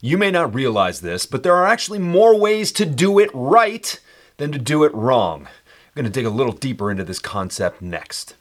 You 0.00 0.16
may 0.16 0.30
not 0.30 0.54
realize 0.54 1.00
this, 1.00 1.26
but 1.26 1.42
there 1.42 1.56
are 1.56 1.66
actually 1.66 1.98
more 1.98 2.38
ways 2.38 2.70
to 2.72 2.86
do 2.86 3.18
it 3.18 3.30
right 3.34 3.98
than 4.36 4.52
to 4.52 4.58
do 4.58 4.84
it 4.84 4.94
wrong. 4.94 5.48
I'm 5.48 5.92
going 5.96 6.04
to 6.04 6.10
dig 6.10 6.24
a 6.24 6.30
little 6.30 6.52
deeper 6.52 6.88
into 6.92 7.02
this 7.02 7.18
concept 7.18 7.82
next. 7.82 8.36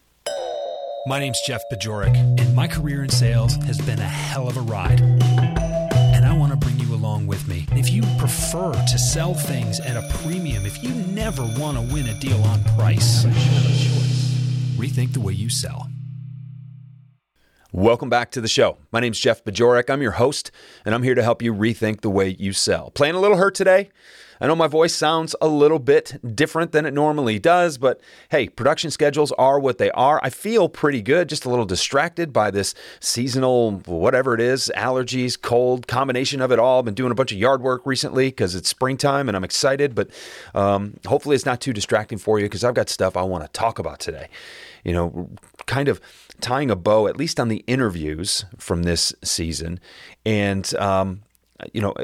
My 1.07 1.17
name's 1.17 1.39
Jeff 1.47 1.61
Bajorek, 1.73 2.15
and 2.39 2.55
my 2.55 2.67
career 2.67 3.03
in 3.03 3.09
sales 3.09 3.55
has 3.65 3.81
been 3.81 3.97
a 3.97 4.03
hell 4.03 4.47
of 4.47 4.57
a 4.57 4.61
ride. 4.61 5.01
And 5.01 6.27
I 6.27 6.37
want 6.37 6.51
to 6.51 6.57
bring 6.57 6.79
you 6.79 6.93
along 6.93 7.25
with 7.25 7.47
me. 7.47 7.65
If 7.71 7.89
you 7.89 8.03
prefer 8.19 8.73
to 8.73 8.99
sell 8.99 9.33
things 9.33 9.79
at 9.79 9.97
a 9.97 10.07
premium, 10.19 10.63
if 10.63 10.83
you 10.83 10.93
never 11.11 11.41
want 11.57 11.75
to 11.77 11.91
win 11.91 12.05
a 12.05 12.19
deal 12.19 12.39
on 12.43 12.63
price, 12.77 13.25
rethink 14.75 15.13
the 15.13 15.21
way 15.21 15.33
you 15.33 15.49
sell. 15.49 15.89
Welcome 17.73 18.09
back 18.09 18.31
to 18.31 18.39
the 18.39 18.47
show. 18.47 18.77
My 18.93 19.01
name's 19.01 19.19
Jeff 19.19 19.43
Bajorek. 19.43 19.89
I'm 19.89 20.01
your 20.01 20.11
host, 20.11 20.51
and 20.85 20.95
I'm 20.95 21.03
here 21.03 21.15
to 21.15 21.21
help 21.21 21.41
you 21.41 21.53
rethink 21.53 21.99
the 21.99 22.09
way 22.09 22.29
you 22.39 22.53
sell. 22.53 22.91
Playing 22.91 23.15
a 23.15 23.19
little 23.19 23.35
hurt 23.35 23.55
today. 23.55 23.89
I 24.39 24.47
know 24.47 24.55
my 24.55 24.67
voice 24.67 24.93
sounds 24.93 25.35
a 25.41 25.47
little 25.47 25.79
bit 25.79 26.35
different 26.35 26.71
than 26.71 26.85
it 26.85 26.93
normally 26.93 27.39
does, 27.39 27.77
but 27.77 27.99
hey, 28.29 28.49
production 28.49 28.91
schedules 28.91 29.31
are 29.33 29.59
what 29.59 29.77
they 29.77 29.91
are. 29.91 30.19
I 30.23 30.29
feel 30.29 30.69
pretty 30.69 31.01
good, 31.01 31.29
just 31.29 31.45
a 31.45 31.49
little 31.49 31.65
distracted 31.65 32.31
by 32.31 32.51
this 32.51 32.75
seasonal, 32.99 33.79
whatever 33.85 34.33
it 34.33 34.41
is, 34.41 34.71
allergies, 34.75 35.39
cold, 35.41 35.87
combination 35.87 36.41
of 36.41 36.51
it 36.51 36.59
all. 36.59 36.79
I've 36.79 36.85
been 36.85 36.93
doing 36.93 37.11
a 37.11 37.15
bunch 37.15 37.31
of 37.31 37.37
yard 37.37 37.61
work 37.61 37.85
recently 37.85 38.29
because 38.29 38.55
it's 38.55 38.69
springtime 38.69 39.27
and 39.27 39.35
I'm 39.35 39.43
excited, 39.43 39.95
but 39.95 40.09
um, 40.53 40.99
hopefully 41.05 41.35
it's 41.35 41.45
not 41.45 41.61
too 41.61 41.73
distracting 41.73 42.17
for 42.17 42.39
you 42.39 42.45
because 42.45 42.63
I've 42.63 42.75
got 42.75 42.89
stuff 42.89 43.17
I 43.17 43.23
want 43.23 43.43
to 43.43 43.49
talk 43.49 43.79
about 43.79 43.99
today. 43.99 44.27
You 44.83 44.93
know, 44.93 45.29
kind 45.65 45.89
of 45.89 45.99
tying 46.39 46.69
a 46.71 46.75
bow, 46.75 47.07
at 47.07 47.17
least 47.17 47.39
on 47.39 47.47
the 47.47 47.63
interviews 47.67 48.45
from 48.57 48.83
this 48.83 49.13
season. 49.23 49.79
And, 50.25 50.73
um, 50.75 51.21
you 51.73 51.81
know, 51.81 51.95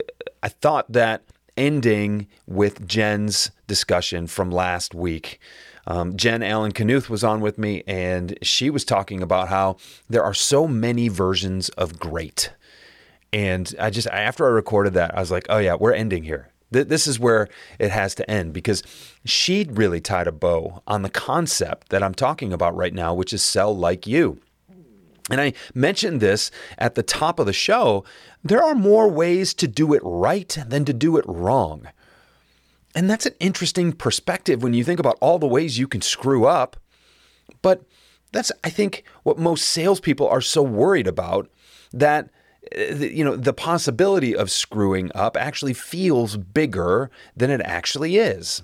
I 0.42 0.50
thought 0.50 0.92
that 0.92 1.24
ending 1.58 2.28
with 2.48 2.88
Jen's 2.88 3.52
discussion 3.68 4.28
from 4.28 4.52
last 4.52 4.94
week. 4.94 5.40
Um, 5.86 6.16
Jen 6.16 6.42
Allen 6.44 6.72
Knuth 6.72 7.10
was 7.10 7.24
on 7.24 7.42
with 7.42 7.58
me, 7.58 7.84
and 7.88 8.38
she 8.42 8.70
was 8.70 8.86
talking 8.86 9.22
about 9.22 9.50
how 9.50 9.78
there 10.10 10.24
are 10.24 10.34
so 10.34 10.68
many 10.68 11.10
versions 11.10 11.70
of 11.70 12.00
great. 12.00 12.54
And 13.34 13.74
I 13.80 13.90
just, 13.90 14.08
after 14.08 14.46
I 14.46 14.50
recorded 14.50 14.94
that, 14.94 15.16
I 15.18 15.20
was 15.20 15.32
like, 15.32 15.46
oh, 15.50 15.58
yeah, 15.58 15.76
we're 15.76 15.94
ending 15.94 16.24
here. 16.24 16.50
This 16.72 17.06
is 17.06 17.20
where 17.20 17.50
it 17.78 17.92
has 17.92 18.16
to 18.16 18.30
end 18.30 18.52
because 18.52 18.82
she 19.26 19.68
really 19.70 20.02
tied 20.02 20.26
a 20.26 20.32
bow 20.32 20.82
on 20.88 21.04
the 21.04 21.10
concept 21.10 21.90
that 21.90 22.02
I'm 22.02 22.16
talking 22.16 22.52
about 22.52 22.76
right 22.76 22.94
now, 22.94 23.14
which 23.14 23.32
is 23.32 23.44
sell 23.44 23.76
like 23.76 24.08
you. 24.08 24.40
And 25.30 25.40
I 25.40 25.54
mentioned 25.74 26.20
this 26.20 26.52
at 26.78 26.96
the 26.96 27.04
top 27.04 27.40
of 27.40 27.46
the 27.46 27.54
show. 27.54 28.04
There 28.44 28.64
are 28.64 28.76
more 28.76 29.08
ways 29.08 29.54
to 29.56 29.68
do 29.68 29.94
it 29.94 30.02
right 30.04 30.58
than 30.68 30.86
to 30.86 30.94
do 30.94 31.18
it 31.18 31.26
wrong. 31.28 31.88
And 32.96 33.10
that's 33.10 33.26
an 33.26 33.36
interesting 33.40 33.94
perspective 33.94 34.62
when 34.62 34.74
you 34.74 34.84
think 34.84 35.00
about 35.00 35.18
all 35.22 35.40
the 35.40 35.48
ways 35.48 35.80
you 35.80 35.88
can 35.88 36.02
screw 36.02 36.46
up. 36.46 36.78
But 37.62 37.84
that's, 38.32 38.52
I 38.64 38.70
think, 38.70 39.04
what 39.24 39.40
most 39.40 39.66
salespeople 39.66 40.28
are 40.28 40.42
so 40.42 40.62
worried 40.62 41.08
about 41.08 41.50
that 41.94 42.30
uh, 42.78 42.96
you 42.96 43.24
know, 43.24 43.36
the 43.36 43.54
possibility 43.54 44.36
of 44.36 44.50
screwing 44.50 45.12
up 45.14 45.36
actually 45.38 45.74
feels 45.74 46.38
bigger 46.38 47.12
than 47.36 47.50
it 47.50 47.62
actually 47.62 48.18
is. 48.18 48.64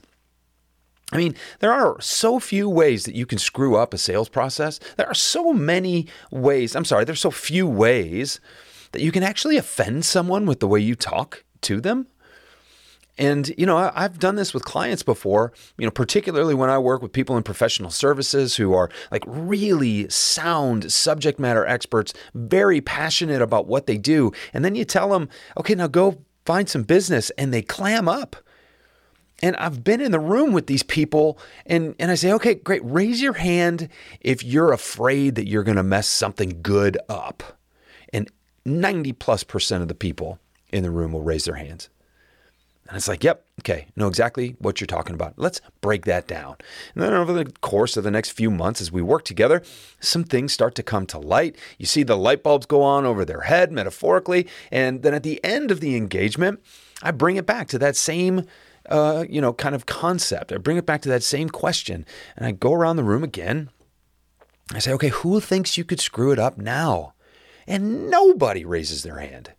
I 1.12 1.18
mean, 1.18 1.36
there 1.59 1.74
are 1.74 2.00
so 2.00 2.40
few 2.40 2.70
ways 2.70 3.06
that 3.06 3.16
you 3.16 3.25
can 3.25 3.40
screw 3.40 3.75
up 3.75 3.94
a 3.94 3.97
sales 3.97 4.30
process. 4.30 4.80
There 4.96 5.08
are 5.08 5.16
so 5.16 5.53
many 5.53 6.08
ways, 6.31 6.75
I'm 6.75 6.86
sorry, 6.86 7.03
there's 7.03 7.22
so 7.22 7.31
few 7.31 7.68
ways 7.68 8.40
that 8.92 9.02
you 9.02 9.12
can 9.12 9.24
actually 9.24 9.58
offend 9.58 10.06
someone 10.06 10.46
with 10.46 10.59
the 10.59 10.68
way 10.68 10.80
you 10.80 10.96
talk 10.96 11.44
to 11.62 11.81
them. 11.81 12.08
And, 13.18 13.53
you 13.58 13.66
know, 13.66 13.92
I've 13.94 14.18
done 14.18 14.36
this 14.36 14.53
with 14.53 14.64
clients 14.64 15.03
before, 15.03 15.52
you 15.78 15.86
know, 15.86 15.92
particularly 15.92 16.53
when 16.53 16.70
I 16.70 16.78
work 16.78 17.02
with 17.02 17.12
people 17.12 17.36
in 17.36 17.44
professional 17.44 17.90
services 17.90 18.56
who 18.56 18.74
are 18.74 18.90
like 19.12 19.24
really 19.28 20.08
sound 20.09 20.90
subject 20.90 21.38
matter 21.38 21.66
experts, 21.66 22.14
very 22.34 22.80
passionate 22.80 23.41
about 23.41 23.68
what 23.68 23.88
they 23.88 23.97
do. 23.97 24.31
And 24.53 24.64
then 24.64 24.76
you 24.76 24.86
tell 24.86 25.09
them, 25.09 25.28
okay, 25.58 25.76
now 25.76 25.88
go 25.88 26.24
find 26.46 26.70
some 26.70 26.84
business, 26.84 27.30
and 27.31 27.53
they 27.53 27.62
clam 27.62 28.08
up. 28.08 28.38
And 29.41 29.55
I've 29.55 29.83
been 29.83 30.01
in 30.01 30.11
the 30.11 30.19
room 30.19 30.51
with 30.51 30.67
these 30.67 30.83
people 30.83 31.39
and, 31.66 31.95
and 31.97 32.11
I 32.11 32.16
say, 32.16 32.31
okay, 32.33 32.55
great, 32.55 32.81
raise 32.83 33.22
your 33.22 33.33
hand 33.33 33.89
if 34.19 34.44
you're 34.44 34.73
afraid 34.73 35.35
that 35.35 35.47
you're 35.47 35.63
going 35.63 35.77
to 35.77 35.83
mess 35.83 36.07
something 36.07 36.59
good 36.61 36.97
up. 37.07 37.57
And 38.11 38.29
90 38.66 39.13
plus 39.13 39.44
percent 39.44 39.81
of 39.81 39.88
the 39.88 39.95
people 39.95 40.39
in 40.72 40.83
the 40.83 40.91
room 40.91 41.13
will 41.13 41.22
raise 41.22 41.45
their 41.45 41.55
hands. 41.55 41.89
And 42.89 42.97
it's 42.97 43.07
like, 43.07 43.23
yep, 43.23 43.45
okay, 43.61 43.85
know 43.95 44.07
exactly 44.07 44.55
what 44.57 44.81
you're 44.81 44.88
talking 44.88 45.13
about. 45.13 45.35
Let's 45.38 45.61
break 45.79 46.05
that 46.05 46.28
down. 46.28 46.55
And 46.95 47.03
then 47.03 47.13
over 47.13 47.31
the 47.31 47.45
course 47.61 47.95
of 47.95 48.03
the 48.03 48.09
next 48.09 48.31
few 48.31 48.49
months, 48.49 48.81
as 48.81 48.91
we 48.91 49.03
work 49.03 49.25
together, 49.25 49.61
some 49.99 50.23
things 50.23 50.53
start 50.53 50.73
to 50.73 50.83
come 50.83 51.05
to 51.07 51.19
light. 51.19 51.55
You 51.78 51.85
see 51.85 52.01
the 52.01 52.17
light 52.17 52.41
bulbs 52.41 52.66
go 52.66 52.81
on 52.81 53.05
over 53.05 53.25
their 53.25 53.41
head, 53.41 53.72
metaphorically. 53.72 54.47
And 54.72 55.03
then 55.03 55.13
at 55.13 55.22
the 55.22 55.39
end 55.44 55.69
of 55.69 55.81
the 55.81 55.95
engagement, 55.95 56.63
I 57.03 57.11
bring 57.11 57.35
it 57.35 57.45
back 57.45 57.67
to 57.69 57.78
that 57.78 57.95
same. 57.95 58.47
Uh, 58.89 59.23
you 59.29 59.39
know, 59.39 59.53
kind 59.53 59.75
of 59.75 59.85
concept. 59.85 60.51
I 60.51 60.57
bring 60.57 60.77
it 60.77 60.85
back 60.85 61.01
to 61.03 61.09
that 61.09 61.22
same 61.23 61.50
question, 61.50 62.05
and 62.35 62.45
I 62.45 62.51
go 62.51 62.73
around 62.73 62.95
the 62.95 63.03
room 63.03 63.23
again. 63.23 63.69
I 64.73 64.79
say, 64.79 64.91
okay, 64.94 65.09
who 65.09 65.39
thinks 65.39 65.77
you 65.77 65.83
could 65.83 66.00
screw 66.00 66.31
it 66.31 66.39
up 66.39 66.57
now? 66.57 67.13
And 67.67 68.09
nobody 68.09 68.66
raises 68.66 69.03
their 69.03 69.19
hand 69.19 69.53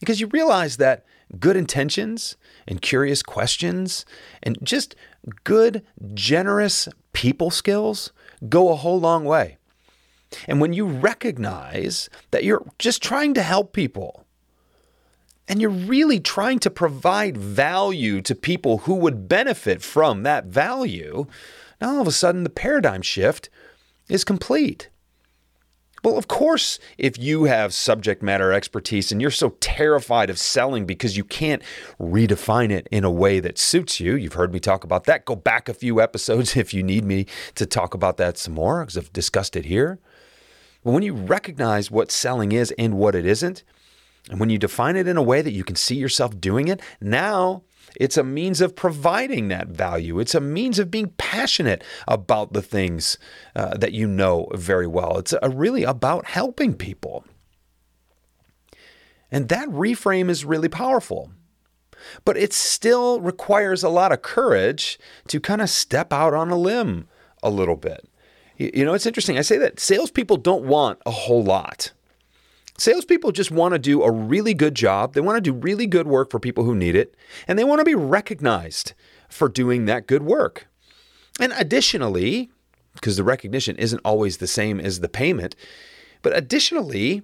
because 0.00 0.20
you 0.20 0.26
realize 0.26 0.78
that 0.78 1.04
good 1.38 1.56
intentions 1.56 2.36
and 2.66 2.82
curious 2.82 3.22
questions 3.22 4.04
and 4.42 4.58
just 4.62 4.96
good, 5.44 5.84
generous 6.12 6.88
people 7.12 7.50
skills 7.50 8.12
go 8.48 8.70
a 8.70 8.76
whole 8.76 8.98
long 8.98 9.24
way. 9.24 9.58
And 10.48 10.60
when 10.60 10.72
you 10.72 10.86
recognize 10.86 12.08
that 12.30 12.44
you're 12.44 12.64
just 12.78 13.02
trying 13.02 13.34
to 13.34 13.42
help 13.42 13.72
people 13.72 14.24
and 15.50 15.60
you're 15.60 15.68
really 15.68 16.20
trying 16.20 16.60
to 16.60 16.70
provide 16.70 17.36
value 17.36 18.22
to 18.22 18.36
people 18.36 18.78
who 18.78 18.94
would 18.94 19.28
benefit 19.28 19.82
from 19.82 20.22
that 20.22 20.46
value, 20.46 21.26
now 21.80 21.96
all 21.96 22.00
of 22.00 22.06
a 22.06 22.12
sudden 22.12 22.44
the 22.44 22.50
paradigm 22.50 23.02
shift 23.02 23.50
is 24.08 24.22
complete. 24.22 24.90
Well, 26.04 26.16
of 26.16 26.28
course, 26.28 26.78
if 26.98 27.18
you 27.18 27.44
have 27.44 27.74
subject 27.74 28.22
matter 28.22 28.52
expertise 28.52 29.10
and 29.10 29.20
you're 29.20 29.32
so 29.32 29.56
terrified 29.58 30.30
of 30.30 30.38
selling 30.38 30.86
because 30.86 31.16
you 31.16 31.24
can't 31.24 31.62
redefine 31.98 32.70
it 32.70 32.86
in 32.92 33.02
a 33.02 33.10
way 33.10 33.40
that 33.40 33.58
suits 33.58 33.98
you, 33.98 34.14
you've 34.14 34.34
heard 34.34 34.52
me 34.52 34.60
talk 34.60 34.84
about 34.84 35.02
that. 35.04 35.24
Go 35.24 35.34
back 35.34 35.68
a 35.68 35.74
few 35.74 36.00
episodes 36.00 36.56
if 36.56 36.72
you 36.72 36.84
need 36.84 37.04
me 37.04 37.26
to 37.56 37.66
talk 37.66 37.92
about 37.92 38.18
that 38.18 38.38
some 38.38 38.54
more 38.54 38.82
because 38.82 38.96
I've 38.96 39.12
discussed 39.12 39.56
it 39.56 39.64
here. 39.64 39.98
But 40.84 40.92
when 40.92 41.02
you 41.02 41.12
recognize 41.12 41.90
what 41.90 42.12
selling 42.12 42.52
is 42.52 42.72
and 42.78 42.94
what 42.94 43.16
it 43.16 43.26
isn't, 43.26 43.64
and 44.30 44.38
when 44.40 44.48
you 44.48 44.58
define 44.58 44.96
it 44.96 45.08
in 45.08 45.16
a 45.16 45.22
way 45.22 45.42
that 45.42 45.52
you 45.52 45.64
can 45.64 45.76
see 45.76 45.96
yourself 45.96 46.40
doing 46.40 46.68
it, 46.68 46.80
now 47.00 47.64
it's 47.96 48.16
a 48.16 48.22
means 48.22 48.60
of 48.60 48.76
providing 48.76 49.48
that 49.48 49.66
value. 49.68 50.20
It's 50.20 50.36
a 50.36 50.40
means 50.40 50.78
of 50.78 50.90
being 50.90 51.12
passionate 51.18 51.82
about 52.06 52.52
the 52.52 52.62
things 52.62 53.18
uh, 53.56 53.76
that 53.76 53.92
you 53.92 54.06
know 54.06 54.46
very 54.54 54.86
well. 54.86 55.18
It's 55.18 55.34
a, 55.42 55.50
really 55.50 55.82
about 55.82 56.26
helping 56.26 56.74
people. 56.74 57.24
And 59.32 59.48
that 59.48 59.68
reframe 59.68 60.30
is 60.30 60.44
really 60.44 60.68
powerful. 60.68 61.32
but 62.24 62.36
it 62.36 62.52
still 62.52 63.20
requires 63.20 63.82
a 63.82 63.88
lot 63.88 64.12
of 64.12 64.22
courage 64.22 64.98
to 65.28 65.40
kind 65.40 65.60
of 65.60 65.70
step 65.70 66.12
out 66.12 66.34
on 66.34 66.50
a 66.50 66.56
limb 66.56 67.08
a 67.42 67.50
little 67.50 67.76
bit. 67.76 68.08
You 68.56 68.84
know, 68.84 68.94
it's 68.94 69.06
interesting. 69.06 69.38
I 69.38 69.42
say 69.42 69.56
that 69.58 69.80
salespeople 69.80 70.36
don't 70.38 70.64
want 70.64 70.98
a 71.06 71.10
whole 71.10 71.42
lot. 71.42 71.92
Salespeople 72.80 73.32
just 73.32 73.50
want 73.50 73.74
to 73.74 73.78
do 73.78 74.02
a 74.02 74.10
really 74.10 74.54
good 74.54 74.74
job. 74.74 75.12
They 75.12 75.20
want 75.20 75.36
to 75.36 75.42
do 75.42 75.52
really 75.52 75.86
good 75.86 76.06
work 76.06 76.30
for 76.30 76.40
people 76.40 76.64
who 76.64 76.74
need 76.74 76.96
it, 76.96 77.14
and 77.46 77.58
they 77.58 77.64
want 77.64 77.80
to 77.80 77.84
be 77.84 77.94
recognized 77.94 78.94
for 79.28 79.50
doing 79.50 79.84
that 79.84 80.06
good 80.06 80.22
work. 80.22 80.66
And 81.38 81.52
additionally, 81.58 82.50
because 82.94 83.18
the 83.18 83.24
recognition 83.24 83.76
isn't 83.76 84.00
always 84.02 84.38
the 84.38 84.46
same 84.46 84.80
as 84.80 85.00
the 85.00 85.10
payment, 85.10 85.54
but 86.22 86.34
additionally, 86.34 87.20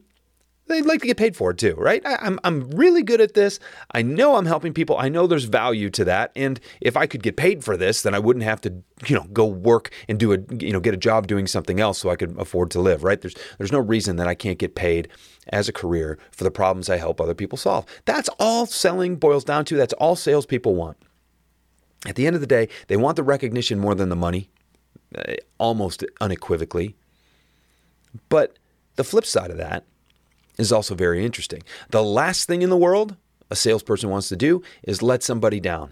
they'd 0.66 0.86
like 0.86 1.00
to 1.00 1.06
get 1.06 1.16
paid 1.16 1.36
for 1.36 1.50
it 1.50 1.58
too, 1.58 1.74
right? 1.74 2.04
I, 2.04 2.14
am 2.26 2.38
I'm, 2.44 2.62
I'm 2.62 2.70
really 2.70 3.02
good 3.02 3.20
at 3.20 3.34
this. 3.34 3.58
I 3.92 4.02
know 4.02 4.36
I'm 4.36 4.46
helping 4.46 4.72
people. 4.72 4.96
I 4.98 5.08
know 5.08 5.26
there's 5.26 5.44
value 5.44 5.90
to 5.90 6.04
that. 6.04 6.32
And 6.34 6.60
if 6.80 6.96
I 6.96 7.06
could 7.06 7.22
get 7.22 7.36
paid 7.36 7.64
for 7.64 7.76
this, 7.76 8.02
then 8.02 8.14
I 8.14 8.18
wouldn't 8.18 8.44
have 8.44 8.60
to, 8.62 8.74
you 9.06 9.16
know, 9.16 9.24
go 9.32 9.46
work 9.46 9.90
and 10.08 10.18
do 10.18 10.32
a, 10.32 10.38
you 10.58 10.72
know, 10.72 10.80
get 10.80 10.94
a 10.94 10.98
job 10.98 11.26
doing 11.26 11.46
something 11.46 11.80
else 11.80 11.98
so 11.98 12.10
I 12.10 12.16
could 12.16 12.38
afford 12.38 12.70
to 12.72 12.80
live, 12.80 13.04
right? 13.04 13.20
There's, 13.20 13.34
there's 13.58 13.72
no 13.72 13.78
reason 13.78 14.16
that 14.16 14.26
I 14.26 14.34
can't 14.34 14.58
get 14.58 14.74
paid 14.74 15.08
as 15.48 15.68
a 15.68 15.72
career 15.72 16.18
for 16.32 16.44
the 16.44 16.50
problems 16.50 16.90
I 16.90 16.96
help 16.96 17.20
other 17.20 17.34
people 17.34 17.58
solve. 17.58 17.86
That's 18.04 18.28
all 18.40 18.66
selling 18.66 19.16
boils 19.16 19.44
down 19.44 19.64
to. 19.66 19.76
That's 19.76 19.94
all 19.94 20.16
salespeople 20.16 20.74
want. 20.74 20.96
At 22.06 22.16
the 22.16 22.26
end 22.26 22.34
of 22.34 22.40
the 22.40 22.46
day, 22.46 22.68
they 22.88 22.96
want 22.96 23.16
the 23.16 23.22
recognition 23.22 23.78
more 23.78 23.94
than 23.94 24.08
the 24.08 24.16
money, 24.16 24.50
uh, 25.16 25.34
almost 25.58 26.04
unequivocally. 26.20 26.94
But 28.28 28.58
the 28.96 29.04
flip 29.04 29.26
side 29.26 29.50
of 29.50 29.58
that 29.58 29.84
is 30.58 30.72
also 30.72 30.94
very 30.94 31.24
interesting. 31.24 31.62
The 31.90 32.02
last 32.02 32.46
thing 32.46 32.62
in 32.62 32.70
the 32.70 32.76
world 32.76 33.16
a 33.50 33.56
salesperson 33.56 34.10
wants 34.10 34.28
to 34.28 34.36
do 34.36 34.62
is 34.82 35.02
let 35.02 35.22
somebody 35.22 35.60
down. 35.60 35.90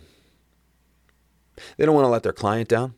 They 1.76 1.86
don't 1.86 1.94
want 1.94 2.04
to 2.04 2.10
let 2.10 2.24
their 2.24 2.32
client 2.32 2.68
down. 2.68 2.94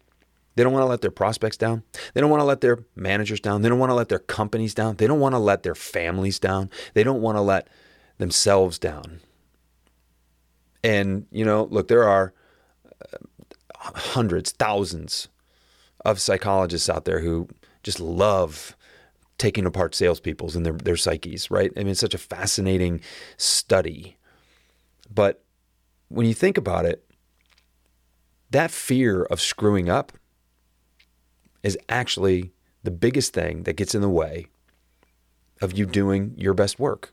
They 0.55 0.63
don't 0.63 0.73
want 0.73 0.85
to 0.85 0.89
let 0.89 1.03
their 1.03 1.11
prospects 1.11 1.59
down. 1.59 1.83
They 2.15 2.23
don't 2.23 2.31
want 2.31 2.41
to 2.41 2.47
let 2.47 2.63
their 2.63 2.79
managers 2.95 3.41
down. 3.41 3.61
They 3.61 3.69
don't 3.69 3.79
want 3.79 3.91
to 3.91 3.95
let 3.95 4.09
their 4.09 4.19
companies 4.19 4.73
down. 4.73 4.97
They 4.97 5.07
don't 5.07 5.21
want 5.21 5.35
to 5.35 5.39
let 5.39 5.63
their 5.63 5.75
families 5.75 6.39
down. 6.39 6.71
They 6.95 7.03
don't 7.03 7.21
want 7.21 7.37
to 7.37 7.43
let 7.43 7.69
themselves 8.17 8.79
down. 8.79 9.21
And, 10.83 11.27
you 11.31 11.45
know, 11.45 11.65
look, 11.71 11.89
there 11.89 12.05
are 12.05 12.33
uh, 13.13 13.19
hundreds, 13.83 14.53
thousands 14.53 15.29
of 16.07 16.21
psychologists 16.21 16.89
out 16.89 17.05
there 17.05 17.21
who 17.21 17.49
just 17.83 18.01
love 18.01 18.75
taking 19.39 19.67
apart 19.67 19.95
salespeople's 19.95 20.57
and 20.57 20.65
their, 20.65 20.73
their 20.73 20.97
psyches, 20.97 21.51
right? 21.51 21.73
I 21.77 21.81
mean, 21.81 21.91
it's 21.91 22.01
such 22.01 22.15
a 22.15 22.19
fascinating 22.19 23.01
study. 23.37 24.17
But 25.13 25.45
when 26.09 26.27
you 26.27 26.35
think 26.35 26.57
about 26.57 26.87
it, 26.87 27.05
that 28.51 28.71
fear 28.71 29.25
of 29.25 29.41
screwing 29.41 29.89
up 29.89 30.13
is 31.63 31.77
actually 31.89 32.53
the 32.83 32.91
biggest 32.91 33.33
thing 33.35 33.65
that 33.65 33.77
gets 33.77 33.95
in 33.95 34.01
the 34.01 34.09
way 34.09 34.47
of 35.61 35.77
you 35.77 35.87
doing 35.87 36.35
your 36.37 36.55
best 36.55 36.79
work. 36.79 37.13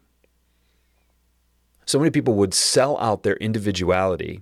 So 1.85 1.99
many 1.99 2.11
people 2.11 2.35
would 2.35 2.53
sell 2.53 2.97
out 2.99 3.23
their 3.23 3.35
individuality 3.37 4.41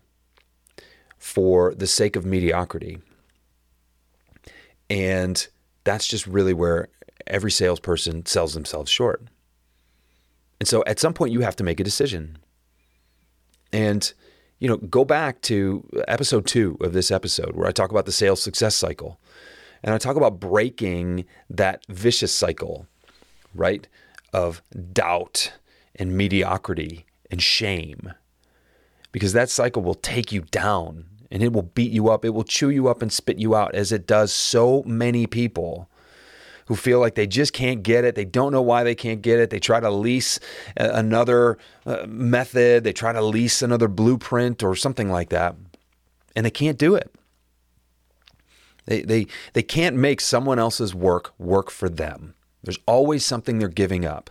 for 1.18 1.74
the 1.74 1.88
sake 1.88 2.16
of 2.16 2.26
mediocrity. 2.26 3.00
And 4.90 5.48
that's 5.84 6.08
just 6.08 6.28
really 6.28 6.54
where 6.54 6.90
every 7.28 7.52
salesperson 7.52 8.26
sells 8.26 8.54
themselves 8.54 8.92
short. 8.92 9.24
And 10.60 10.68
so 10.68 10.84
at 10.86 11.00
some 11.00 11.14
point 11.14 11.32
you 11.32 11.42
have 11.42 11.56
to 11.58 11.64
make 11.64 11.80
a 11.80 11.84
decision. 11.84 12.38
And 13.74 14.14
you 14.60 14.68
know, 14.68 14.78
go 14.78 15.04
back 15.04 15.42
to 15.42 15.90
episode 16.08 16.46
2 16.46 16.78
of 16.82 16.94
this 16.94 17.10
episode 17.10 17.56
where 17.56 17.68
I 17.68 17.72
talk 17.72 17.90
about 17.90 18.06
the 18.06 18.12
sales 18.12 18.44
success 18.44 18.76
cycle. 18.76 19.20
And 19.84 19.92
I 19.94 19.98
talk 19.98 20.16
about 20.16 20.40
breaking 20.40 21.26
that 21.50 21.84
vicious 21.90 22.32
cycle, 22.32 22.86
right? 23.56 23.88
Of 24.32 24.62
doubt 24.94 25.54
and 25.96 26.16
mediocrity 26.16 27.08
and 27.32 27.42
shame. 27.42 28.14
Because 29.12 29.34
that 29.34 29.50
cycle 29.50 29.82
will 29.82 29.96
take 29.96 30.32
you 30.32 30.42
down 30.52 31.06
and 31.32 31.42
it 31.42 31.54
will 31.54 31.64
beat 31.64 31.92
you 31.92 32.10
up. 32.10 32.24
It 32.24 32.36
will 32.36 32.44
chew 32.44 32.70
you 32.70 32.88
up 32.88 33.02
and 33.02 33.12
spit 33.12 33.40
you 33.40 33.56
out 33.56 33.74
as 33.74 33.92
it 33.92 34.06
does 34.06 34.32
so 34.32 34.84
many 34.86 35.26
people 35.26 35.90
who 36.66 36.76
feel 36.76 37.00
like 37.00 37.16
they 37.16 37.28
just 37.28 37.54
can't 37.54 37.84
get 37.84 38.04
it. 38.04 38.16
They 38.16 38.26
don't 38.26 38.52
know 38.52 38.62
why 38.62 38.84
they 38.84 38.96
can't 38.96 39.22
get 39.22 39.40
it. 39.40 39.50
They 39.50 39.60
try 39.60 39.80
to 39.80 39.90
lease 39.90 40.40
another 40.78 41.58
uh, 41.86 42.06
method, 42.08 42.84
they 42.84 42.94
try 42.94 43.12
to 43.12 43.22
lease 43.22 43.62
another 43.62 43.88
blueprint 43.88 44.64
or 44.64 44.76
something 44.76 45.10
like 45.10 45.30
that, 45.30 45.56
and 46.36 46.46
they 46.46 46.52
can't 46.52 46.78
do 46.78 46.96
it. 46.96 47.14
They, 48.86 49.02
they, 49.02 49.28
they 49.54 49.64
can't 49.64 49.96
make 49.96 50.22
someone 50.22 50.60
else's 50.60 50.96
work 50.96 51.34
work 51.38 51.70
for 51.70 51.90
them. 51.90 52.34
There's 52.64 52.80
always 52.86 53.26
something 53.26 53.60
they're 53.60 53.68
giving 53.68 54.06
up. 54.06 54.30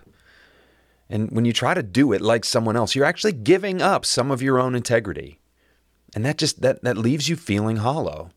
And 1.08 1.30
when 1.32 1.44
you 1.44 1.52
try 1.52 1.74
to 1.74 1.82
do 1.82 2.12
it 2.12 2.20
like 2.20 2.44
someone 2.44 2.76
else, 2.76 2.94
you're 2.94 3.04
actually 3.04 3.32
giving 3.32 3.82
up 3.82 4.04
some 4.04 4.30
of 4.30 4.42
your 4.42 4.60
own 4.60 4.74
integrity. 4.74 5.40
And 6.14 6.24
that 6.24 6.38
just 6.38 6.62
that 6.62 6.82
that 6.82 6.96
leaves 6.96 7.28
you 7.28 7.36
feeling 7.36 7.76
hollow. 7.76 8.30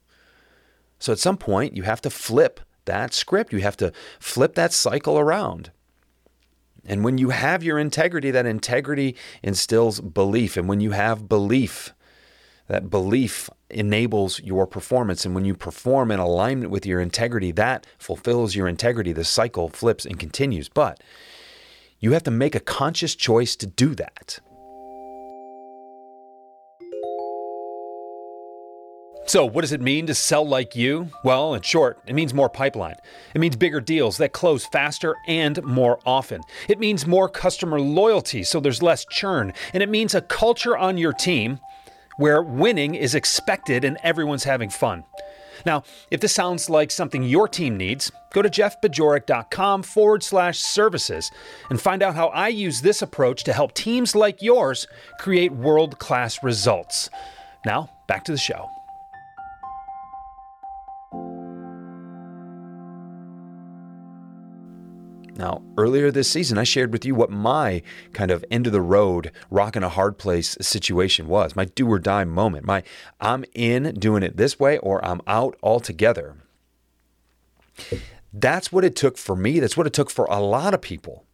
So 1.00 1.12
at 1.12 1.20
some 1.20 1.38
point 1.38 1.76
you 1.76 1.84
have 1.84 2.02
to 2.02 2.10
flip 2.10 2.60
that 2.86 3.14
script. 3.14 3.54
You 3.54 3.60
have 3.60 3.78
to 3.78 3.92
flip 4.20 4.56
that 4.56 4.74
cycle 4.74 5.20
around. 5.20 5.72
And 6.86 7.04
when 7.04 7.18
you 7.18 7.30
have 7.30 7.64
your 7.64 7.80
integrity, 7.80 8.32
that 8.32 8.46
integrity 8.46 9.16
instills 9.42 10.02
belief. 10.02 10.58
And 10.58 10.68
when 10.68 10.82
you 10.82 10.92
have 10.92 11.30
belief, 11.30 11.94
that 12.68 12.90
belief 12.90 13.50
enables 13.70 14.42
your 14.42 14.68
performance. 14.68 15.26
And 15.26 15.34
when 15.34 15.46
you 15.46 15.56
perform 15.56 16.12
in 16.12 16.20
alignment 16.20 16.72
with 16.72 16.86
your 16.86 17.00
integrity, 17.00 17.52
that 17.52 17.88
fulfills 17.98 18.56
your 18.56 18.68
integrity. 18.68 19.14
The 19.14 19.24
cycle 19.24 19.70
flips 19.70 20.06
and 20.06 20.20
continues. 20.20 20.68
But 20.68 21.02
you 22.00 22.12
have 22.12 22.24
to 22.24 22.32
make 22.32 22.56
a 22.56 22.60
conscious 22.60 23.16
choice 23.16 23.56
to 23.58 23.66
do 23.66 23.96
that. 23.96 24.40
So, 29.34 29.46
what 29.46 29.62
does 29.62 29.72
it 29.72 29.82
mean 29.82 30.06
to 30.06 30.14
sell 30.14 30.48
like 30.48 30.76
you? 30.76 31.10
Well, 31.24 31.56
in 31.56 31.64
short, 31.64 31.98
it 32.06 32.14
means 32.14 32.36
more 32.36 32.50
pipeline. 32.50 32.98
It 33.34 33.40
means 33.40 33.56
bigger 33.56 33.82
deals 33.82 34.18
that 34.18 34.32
close 34.32 34.68
faster 34.68 35.16
and 35.26 35.60
more 35.64 36.00
often. 36.06 36.42
It 36.70 36.78
means 36.78 37.08
more 37.08 37.28
customer 37.28 37.82
loyalty, 37.82 38.44
so 38.44 38.60
there's 38.60 38.84
less 38.84 39.06
churn. 39.06 39.52
And 39.74 39.82
it 39.82 39.90
means 39.90 40.14
a 40.14 40.22
culture 40.22 40.78
on 40.78 41.00
your 41.00 41.14
team 41.14 41.60
where 42.18 42.44
winning 42.44 42.94
is 42.94 43.16
expected 43.16 43.84
and 43.84 43.98
everyone's 44.04 44.44
having 44.44 44.70
fun. 44.70 45.04
Now, 45.66 45.82
if 46.12 46.20
this 46.20 46.36
sounds 46.36 46.70
like 46.70 46.92
something 46.92 47.24
your 47.24 47.48
team 47.48 47.76
needs, 47.76 48.12
go 48.34 48.44
to 48.44 48.52
jeffbajorek.com 48.52 49.82
forward 49.82 50.22
slash 50.22 50.60
services 50.60 51.32
and 51.72 51.82
find 51.82 52.04
out 52.04 52.14
how 52.14 52.28
I 52.28 52.50
use 52.50 52.82
this 52.82 53.02
approach 53.02 53.44
to 53.46 53.54
help 53.54 53.74
teams 53.74 54.14
like 54.14 54.44
yours 54.44 54.86
create 55.18 55.52
world 55.52 55.98
class 55.98 56.44
results. 56.44 57.10
Now, 57.66 57.90
back 58.06 58.26
to 58.26 58.32
the 58.32 58.38
show. 58.38 58.70
Now, 65.36 65.64
earlier 65.78 66.12
this 66.12 66.30
season, 66.30 66.58
I 66.58 66.64
shared 66.64 66.94
with 66.94 67.06
you 67.06 67.16
what 67.16 67.32
my 67.32 67.82
kind 68.14 68.30
of 68.30 68.46
end 68.52 68.68
of 68.68 68.74
the 68.74 68.82
road, 68.82 69.32
rock 69.50 69.76
in 69.76 69.84
a 69.84 69.90
hard 69.90 70.18
place 70.18 70.58
situation 70.62 71.28
was 71.28 71.56
my 71.56 71.66
do 71.66 71.88
or 71.88 71.98
die 72.00 72.24
moment. 72.24 72.66
My 72.66 72.84
I'm 73.20 73.44
in 73.56 73.96
doing 73.96 74.22
it 74.22 74.38
this 74.38 74.60
way 74.60 74.78
or 74.78 75.04
I'm 75.04 75.22
out 75.26 75.58
altogether. 75.64 76.36
That's 78.32 78.72
what 78.72 78.86
it 78.86 78.96
took 78.96 79.18
for 79.18 79.36
me. 79.36 79.60
That's 79.60 79.78
what 79.78 79.88
it 79.88 79.94
took 79.94 80.12
for 80.12 80.26
a 80.26 80.40
lot 80.40 80.74
of 80.74 80.82
people 80.82 81.26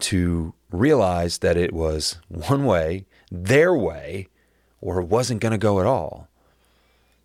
to 0.00 0.54
realize 0.70 1.38
that 1.38 1.56
it 1.56 1.72
was 1.72 2.18
one 2.28 2.64
way, 2.64 3.06
their 3.30 3.74
way, 3.74 4.28
or 4.80 5.00
it 5.00 5.06
wasn't 5.06 5.40
going 5.40 5.52
to 5.52 5.58
go 5.58 5.78
at 5.78 5.86
all. 5.86 6.29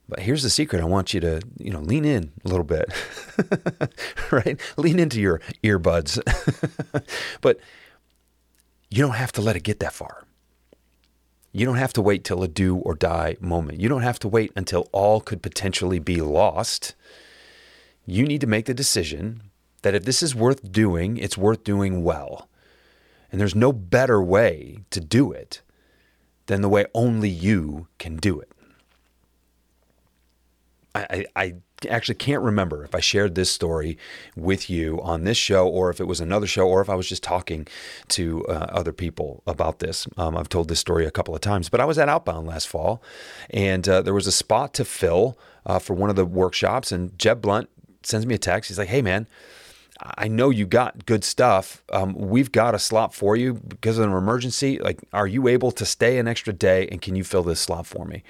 But 0.07 0.19
here's 0.19 0.43
the 0.43 0.49
secret. 0.49 0.81
I 0.81 0.85
want 0.85 1.13
you 1.13 1.19
to, 1.21 1.41
you 1.57 1.71
know, 1.71 1.79
lean 1.79 2.05
in 2.05 2.31
a 2.43 2.47
little 2.47 2.63
bit, 2.63 2.85
right? 4.31 4.59
Lean 4.77 4.99
into 4.99 5.19
your 5.19 5.41
earbuds. 5.63 6.19
but 7.41 7.59
you 8.91 9.01
don't 9.01 9.15
have 9.15 9.31
to 9.33 9.41
let 9.41 9.55
it 9.55 9.63
get 9.63 9.79
that 9.79 9.93
far. 9.93 10.25
You 11.51 11.65
don't 11.65 11.77
have 11.77 11.93
to 11.93 12.01
wait 12.01 12.23
till 12.23 12.43
a 12.43 12.47
do 12.47 12.75
or 12.77 12.95
die 12.95 13.37
moment. 13.39 13.79
You 13.79 13.89
don't 13.89 14.01
have 14.01 14.19
to 14.19 14.27
wait 14.27 14.51
until 14.55 14.89
all 14.91 15.21
could 15.21 15.41
potentially 15.41 15.99
be 15.99 16.21
lost. 16.21 16.95
You 18.05 18.25
need 18.25 18.41
to 18.41 18.47
make 18.47 18.65
the 18.65 18.73
decision 18.73 19.41
that 19.81 19.95
if 19.95 20.03
this 20.03 20.21
is 20.21 20.35
worth 20.35 20.71
doing, 20.71 21.17
it's 21.17 21.37
worth 21.37 21.63
doing 21.63 22.03
well. 22.03 22.49
And 23.31 23.39
there's 23.39 23.55
no 23.55 23.71
better 23.71 24.21
way 24.21 24.79
to 24.91 24.99
do 24.99 25.31
it 25.31 25.61
than 26.47 26.61
the 26.61 26.69
way 26.69 26.85
only 26.93 27.29
you 27.29 27.87
can 27.97 28.17
do 28.17 28.39
it. 28.39 28.51
I, 30.95 31.25
I 31.35 31.55
actually 31.89 32.15
can't 32.15 32.41
remember 32.41 32.83
if 32.83 32.95
I 32.95 32.99
shared 32.99 33.35
this 33.35 33.51
story 33.51 33.97
with 34.35 34.69
you 34.69 35.01
on 35.01 35.23
this 35.23 35.37
show 35.37 35.67
or 35.67 35.89
if 35.89 35.99
it 35.99 36.05
was 36.05 36.19
another 36.19 36.47
show 36.47 36.67
or 36.67 36.81
if 36.81 36.89
I 36.89 36.95
was 36.95 37.07
just 37.07 37.23
talking 37.23 37.67
to 38.09 38.45
uh, 38.47 38.67
other 38.69 38.93
people 38.93 39.43
about 39.45 39.79
this. 39.79 40.07
Um, 40.17 40.37
I've 40.37 40.49
told 40.49 40.69
this 40.69 40.79
story 40.79 41.05
a 41.05 41.11
couple 41.11 41.35
of 41.35 41.41
times, 41.41 41.69
but 41.69 41.81
I 41.81 41.85
was 41.85 41.97
at 41.97 42.09
Outbound 42.09 42.47
last 42.47 42.67
fall 42.67 43.03
and 43.49 43.87
uh, 43.87 44.01
there 44.01 44.13
was 44.13 44.27
a 44.27 44.31
spot 44.31 44.73
to 44.75 44.85
fill 44.85 45.37
uh, 45.65 45.79
for 45.79 45.93
one 45.93 46.09
of 46.09 46.15
the 46.15 46.25
workshops. 46.25 46.91
And 46.91 47.17
Jeb 47.19 47.41
Blunt 47.41 47.69
sends 48.03 48.25
me 48.25 48.35
a 48.35 48.39
text. 48.39 48.69
He's 48.69 48.79
like, 48.79 48.89
hey, 48.89 49.01
man. 49.01 49.27
I 50.17 50.27
know 50.27 50.49
you 50.49 50.65
got 50.65 51.05
good 51.05 51.23
stuff. 51.23 51.81
Um, 51.93 52.13
we've 52.15 52.51
got 52.51 52.75
a 52.75 52.79
slot 52.79 53.13
for 53.13 53.37
you 53.37 53.53
because 53.53 53.97
of 53.97 54.03
an 54.03 54.11
emergency. 54.11 54.77
Like, 54.77 54.99
are 55.13 55.25
you 55.25 55.47
able 55.47 55.71
to 55.71 55.85
stay 55.85 56.17
an 56.17 56.27
extra 56.27 56.51
day 56.51 56.89
and 56.91 57.01
can 57.01 57.15
you 57.15 57.23
fill 57.23 57.43
this 57.43 57.61
slot 57.61 57.87
for 57.87 58.03
me? 58.03 58.21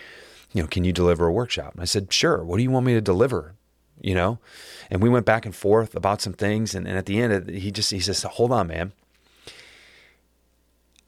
You 0.56 0.62
know, 0.62 0.68
can 0.68 0.86
you 0.86 0.94
deliver 0.94 1.28
a 1.28 1.34
workshop? 1.34 1.74
And 1.74 1.82
I 1.82 1.86
said, 1.86 2.14
sure. 2.14 2.42
What 2.42 2.56
do 2.56 2.64
you 2.64 2.72
want 2.72 2.86
me 2.86 2.94
to 2.94 3.02
deliver? 3.02 3.56
You 4.00 4.16
know, 4.16 4.40
and 4.90 5.02
we 5.02 5.10
went 5.10 5.26
back 5.26 5.46
and 5.46 5.54
forth 5.54 5.96
about 5.96 6.22
some 6.22 6.32
things. 6.32 6.74
And, 6.74 6.88
and 6.88 6.98
at 6.98 7.08
the 7.08 7.20
end, 7.20 7.50
he 7.50 7.72
just, 7.72 7.92
he 7.92 8.00
says, 8.00 8.24
hold 8.24 8.54
on, 8.54 8.68
man. 8.68 8.94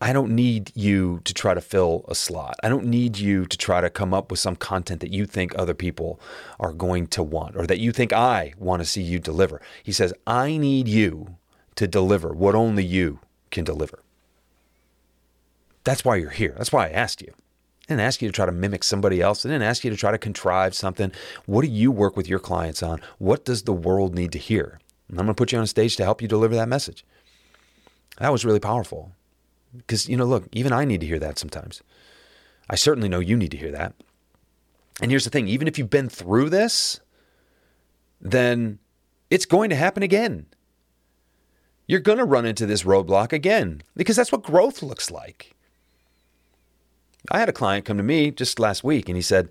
I 0.01 0.11
don't 0.11 0.35
need 0.35 0.73
you 0.75 1.21
to 1.23 1.33
try 1.33 1.53
to 1.53 1.61
fill 1.61 2.03
a 2.09 2.13
slot. 2.15 2.55
I 2.61 2.67
don't 2.67 2.85
need 2.85 3.17
you 3.17 3.45
to 3.45 3.57
try 3.57 3.79
to 3.79 3.89
come 3.89 4.13
up 4.13 4.31
with 4.31 4.39
some 4.39 4.57
content 4.57 4.99
that 4.99 5.13
you 5.13 5.25
think 5.25 5.53
other 5.55 5.73
people 5.73 6.19
are 6.59 6.73
going 6.73 7.07
to 7.07 7.23
want 7.23 7.55
or 7.55 7.65
that 7.67 7.79
you 7.79 7.93
think 7.93 8.11
I 8.11 8.53
want 8.57 8.81
to 8.81 8.85
see 8.85 9.01
you 9.01 9.17
deliver. 9.17 9.61
He 9.81 9.93
says, 9.93 10.13
I 10.27 10.57
need 10.57 10.89
you 10.89 11.37
to 11.75 11.87
deliver 11.87 12.33
what 12.33 12.53
only 12.53 12.83
you 12.83 13.19
can 13.49 13.63
deliver. 13.63 14.03
That's 15.85 16.03
why 16.03 16.17
you're 16.17 16.31
here. 16.31 16.53
That's 16.57 16.73
why 16.73 16.87
I 16.87 16.89
asked 16.89 17.21
you. 17.21 17.33
Didn't 17.87 18.01
ask 18.01 18.21
you 18.21 18.27
to 18.27 18.33
try 18.33 18.45
to 18.45 18.51
mimic 18.51 18.83
somebody 18.83 19.21
else. 19.21 19.45
I 19.45 19.49
didn't 19.49 19.63
ask 19.63 19.83
you 19.83 19.89
to 19.89 19.97
try 19.97 20.11
to 20.11 20.17
contrive 20.17 20.75
something. 20.75 21.11
What 21.45 21.61
do 21.61 21.69
you 21.69 21.91
work 21.91 22.17
with 22.17 22.27
your 22.27 22.39
clients 22.39 22.83
on? 22.83 23.01
What 23.17 23.45
does 23.45 23.63
the 23.63 23.73
world 23.73 24.13
need 24.13 24.33
to 24.33 24.39
hear? 24.39 24.79
And 25.07 25.19
I'm 25.19 25.25
going 25.25 25.35
to 25.35 25.39
put 25.39 25.53
you 25.53 25.57
on 25.57 25.63
a 25.63 25.67
stage 25.67 25.95
to 25.97 26.03
help 26.03 26.21
you 26.21 26.27
deliver 26.27 26.55
that 26.55 26.67
message. 26.67 27.05
That 28.19 28.31
was 28.31 28.43
really 28.43 28.59
powerful. 28.59 29.13
Because, 29.75 30.09
you 30.09 30.17
know, 30.17 30.25
look, 30.25 30.47
even 30.51 30.73
I 30.73 30.83
need 30.83 30.99
to 31.01 31.07
hear 31.07 31.19
that 31.19 31.39
sometimes. 31.39 31.81
I 32.69 32.75
certainly 32.75 33.07
know 33.07 33.19
you 33.19 33.37
need 33.37 33.51
to 33.51 33.57
hear 33.57 33.71
that. 33.71 33.93
And 35.01 35.11
here's 35.11 35.23
the 35.23 35.29
thing 35.29 35.47
even 35.47 35.67
if 35.67 35.77
you've 35.77 35.89
been 35.89 36.09
through 36.09 36.49
this, 36.49 36.99
then 38.19 38.79
it's 39.29 39.45
going 39.45 39.69
to 39.69 39.75
happen 39.75 40.03
again. 40.03 40.47
You're 41.87 41.99
going 42.01 42.17
to 42.17 42.25
run 42.25 42.45
into 42.45 42.65
this 42.65 42.83
roadblock 42.83 43.31
again 43.31 43.81
because 43.95 44.17
that's 44.17 44.31
what 44.31 44.43
growth 44.43 44.81
looks 44.83 45.09
like. 45.09 45.55
I 47.31 47.39
had 47.39 47.49
a 47.49 47.53
client 47.53 47.85
come 47.85 47.97
to 47.97 48.03
me 48.03 48.31
just 48.31 48.59
last 48.59 48.83
week 48.83 49.09
and 49.09 49.15
he 49.15 49.21
said, 49.21 49.49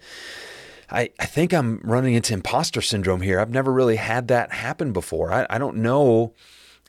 I, 0.91 1.11
I 1.19 1.27
think 1.27 1.53
I'm 1.53 1.81
running 1.83 2.15
into 2.15 2.33
imposter 2.33 2.81
syndrome 2.81 3.21
here. 3.21 3.41
I've 3.41 3.51
never 3.51 3.73
really 3.73 3.97
had 3.97 4.29
that 4.29 4.53
happen 4.53 4.93
before. 4.93 5.33
I, 5.33 5.47
I 5.51 5.59
don't 5.59 5.77
know 5.79 6.33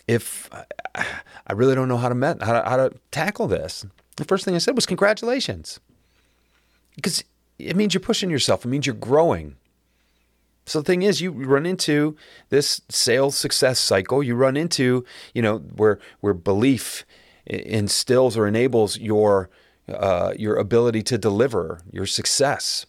if 0.07 0.49
I 0.95 1.53
really 1.53 1.75
don't 1.75 1.87
know 1.87 1.97
how 1.97 2.09
to 2.09 2.15
met, 2.15 2.41
how 2.41 2.61
to, 2.61 2.69
how 2.69 2.77
to 2.77 2.93
tackle 3.11 3.47
this. 3.47 3.85
The 4.15 4.23
first 4.23 4.45
thing 4.45 4.55
I 4.55 4.59
said 4.59 4.75
was 4.75 4.85
congratulations, 4.85 5.79
because 6.95 7.23
it 7.59 7.75
means 7.75 7.93
you're 7.93 8.01
pushing 8.01 8.29
yourself. 8.29 8.65
It 8.65 8.69
means 8.69 8.85
you're 8.85 8.95
growing. 8.95 9.55
So 10.65 10.79
the 10.79 10.85
thing 10.85 11.03
is, 11.03 11.21
you 11.21 11.31
run 11.31 11.65
into 11.65 12.17
this 12.49 12.81
sales 12.89 13.37
success 13.37 13.79
cycle. 13.79 14.21
You 14.21 14.35
run 14.35 14.57
into 14.57 15.05
you 15.33 15.41
know 15.41 15.59
where 15.59 15.99
where 16.19 16.33
belief 16.33 17.05
instills 17.45 18.35
or 18.35 18.47
enables 18.47 18.97
your 18.97 19.49
uh, 19.89 20.33
your 20.37 20.55
ability 20.55 21.03
to 21.03 21.17
deliver, 21.17 21.81
your 21.91 22.05
success. 22.05 22.85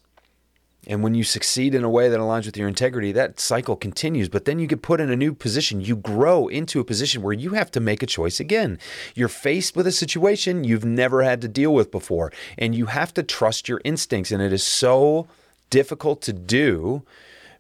And 0.87 1.03
when 1.03 1.15
you 1.15 1.23
succeed 1.23 1.75
in 1.75 1.85
a 1.85 1.91
way 1.91 2.09
that 2.09 2.19
aligns 2.19 2.47
with 2.47 2.57
your 2.57 2.69
integrity, 2.69 3.13
that 3.13 3.39
cycle 3.39 3.77
continues. 3.77 4.29
But 4.29 4.47
then 4.47 4.59
you 4.59 4.67
get 4.67 4.81
put 4.81 5.01
in 5.01 5.11
a 5.11 5.17
new 5.17 5.35
position. 5.35 5.81
You 5.81 5.97
grow 5.97 6.49
into 6.49 6.81
a 6.81 6.85
position 6.85 7.21
where 7.21 7.35
you 7.35 7.51
have 7.51 7.71
to 7.73 7.81
make 7.81 8.03
a 8.03 8.07
choice 8.07 8.41
again. 8.41 8.79
You're 9.15 9.29
faced 9.29 9.77
with 9.77 9.87
a 9.87 9.93
situation 9.93 10.65
you've 10.65 10.87
never 10.87 11.23
had 11.23 11.43
to 11.43 11.49
deal 11.49 11.75
with 11.75 11.91
before, 11.91 12.33
and 12.57 12.75
you 12.75 12.87
have 12.87 13.13
to 13.15 13.23
trust 13.23 13.69
your 13.69 13.83
instincts. 13.85 14.31
And 14.31 14.43
it 14.43 14.53
is 14.53 14.63
so 14.63 15.29
difficult 15.69 16.23
to 16.23 16.33
do 16.33 17.03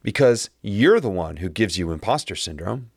because 0.02 0.48
you're 0.62 1.00
the 1.00 1.10
one 1.10 1.38
who 1.38 1.48
gives 1.48 1.76
you 1.76 1.92
imposter 1.92 2.34
syndrome. 2.34 2.90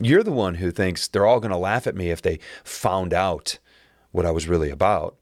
You're 0.00 0.24
the 0.24 0.32
one 0.32 0.56
who 0.56 0.72
thinks 0.72 1.06
they're 1.06 1.26
all 1.26 1.38
going 1.38 1.52
to 1.52 1.56
laugh 1.56 1.86
at 1.86 1.94
me 1.94 2.10
if 2.10 2.20
they 2.20 2.40
found 2.64 3.14
out 3.14 3.58
what 4.14 4.24
I 4.24 4.30
was 4.30 4.46
really 4.46 4.70
about. 4.70 5.16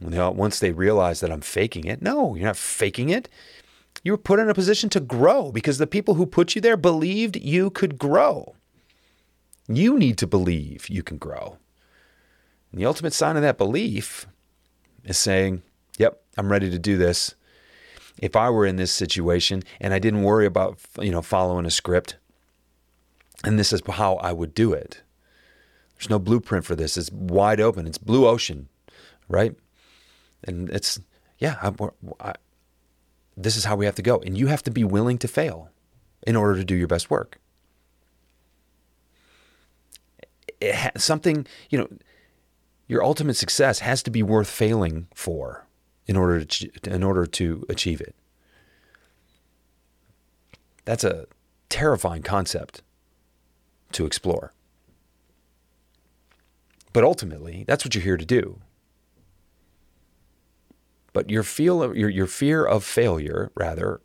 Once 0.00 0.60
they 0.60 0.70
realize 0.70 1.18
that 1.18 1.32
I'm 1.32 1.40
faking 1.40 1.84
it, 1.84 2.00
no, 2.00 2.36
you're 2.36 2.46
not 2.46 2.56
faking 2.56 3.08
it. 3.08 3.28
You 4.04 4.12
were 4.12 4.18
put 4.18 4.38
in 4.38 4.48
a 4.48 4.54
position 4.54 4.88
to 4.90 5.00
grow 5.00 5.50
because 5.50 5.78
the 5.78 5.86
people 5.88 6.14
who 6.14 6.24
put 6.24 6.54
you 6.54 6.60
there 6.60 6.76
believed 6.76 7.36
you 7.36 7.70
could 7.70 7.98
grow. 7.98 8.54
You 9.66 9.98
need 9.98 10.16
to 10.18 10.28
believe 10.28 10.88
you 10.88 11.02
can 11.02 11.18
grow. 11.18 11.58
And 12.70 12.80
the 12.80 12.86
ultimate 12.86 13.14
sign 13.14 13.34
of 13.34 13.42
that 13.42 13.58
belief 13.58 14.26
is 15.02 15.18
saying, 15.18 15.62
Yep, 15.98 16.22
I'm 16.36 16.52
ready 16.52 16.70
to 16.70 16.78
do 16.78 16.96
this. 16.96 17.34
If 18.18 18.36
I 18.36 18.48
were 18.48 18.66
in 18.66 18.76
this 18.76 18.92
situation 18.92 19.64
and 19.80 19.92
I 19.92 19.98
didn't 19.98 20.22
worry 20.22 20.46
about, 20.46 20.78
you 21.00 21.10
know, 21.10 21.22
following 21.22 21.66
a 21.66 21.70
script, 21.70 22.16
and 23.42 23.58
this 23.58 23.72
is 23.72 23.82
how 23.88 24.16
I 24.16 24.32
would 24.32 24.54
do 24.54 24.72
it. 24.72 25.02
There's 26.04 26.10
no 26.10 26.18
blueprint 26.18 26.66
for 26.66 26.76
this. 26.76 26.98
It's 26.98 27.10
wide 27.10 27.60
open. 27.60 27.86
It's 27.86 27.96
blue 27.96 28.28
ocean, 28.28 28.68
right? 29.26 29.56
And 30.46 30.68
it's 30.68 31.00
yeah. 31.38 31.56
I, 31.62 31.88
I, 32.20 32.34
this 33.38 33.56
is 33.56 33.64
how 33.64 33.74
we 33.74 33.86
have 33.86 33.94
to 33.94 34.02
go, 34.02 34.18
and 34.18 34.36
you 34.36 34.48
have 34.48 34.62
to 34.64 34.70
be 34.70 34.84
willing 34.84 35.16
to 35.18 35.28
fail 35.28 35.70
in 36.26 36.36
order 36.36 36.56
to 36.56 36.64
do 36.64 36.74
your 36.74 36.88
best 36.88 37.10
work. 37.10 37.38
Ha, 40.62 40.90
something 40.98 41.46
you 41.70 41.78
know, 41.78 41.88
your 42.86 43.02
ultimate 43.02 43.38
success 43.38 43.78
has 43.78 44.02
to 44.02 44.10
be 44.10 44.22
worth 44.22 44.50
failing 44.50 45.06
for 45.14 45.66
in 46.06 46.16
order 46.16 46.44
to 46.44 46.70
in 46.84 47.02
order 47.02 47.24
to 47.24 47.64
achieve 47.70 48.02
it. 48.02 48.14
That's 50.84 51.02
a 51.02 51.28
terrifying 51.70 52.22
concept 52.22 52.82
to 53.92 54.04
explore. 54.04 54.52
But 56.94 57.04
ultimately, 57.04 57.64
that's 57.66 57.84
what 57.84 57.94
you're 57.94 58.04
here 58.04 58.16
to 58.16 58.24
do. 58.24 58.60
But 61.12 61.28
your 61.28 61.42
feel 61.42 61.94
your, 61.94 62.08
your 62.08 62.26
fear 62.26 62.64
of 62.64 62.84
failure, 62.84 63.50
rather, 63.54 64.00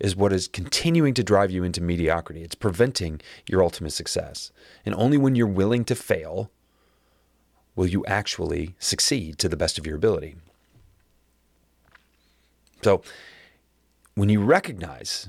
is 0.00 0.16
what 0.16 0.32
is 0.32 0.48
continuing 0.48 1.14
to 1.14 1.22
drive 1.22 1.50
you 1.50 1.62
into 1.62 1.82
mediocrity. 1.82 2.42
It's 2.42 2.54
preventing 2.54 3.20
your 3.46 3.62
ultimate 3.62 3.92
success. 3.92 4.50
And 4.84 4.94
only 4.94 5.18
when 5.18 5.36
you're 5.36 5.46
willing 5.46 5.84
to 5.84 5.94
fail 5.94 6.50
will 7.76 7.86
you 7.86 8.04
actually 8.06 8.74
succeed 8.78 9.38
to 9.38 9.48
the 9.48 9.56
best 9.56 9.78
of 9.78 9.86
your 9.86 9.96
ability. 9.96 10.36
So, 12.82 13.02
when 14.14 14.30
you 14.30 14.42
recognize 14.42 15.28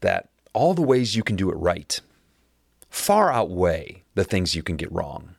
that 0.00 0.28
all 0.52 0.74
the 0.74 0.82
ways 0.82 1.14
you 1.14 1.22
can 1.22 1.36
do 1.36 1.50
it 1.50 1.54
right 1.54 2.00
far 2.90 3.32
outweigh 3.32 4.02
the 4.14 4.24
things 4.24 4.56
you 4.56 4.62
can 4.62 4.76
get 4.76 4.90
wrong, 4.90 5.36